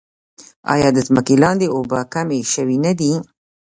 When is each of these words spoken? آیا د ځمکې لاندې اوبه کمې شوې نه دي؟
آیا 0.73 0.89
د 0.93 0.97
ځمکې 1.07 1.35
لاندې 1.43 1.67
اوبه 1.75 1.99
کمې 2.13 2.39
شوې 2.53 2.77
نه 2.85 2.91
دي؟ 2.99 3.11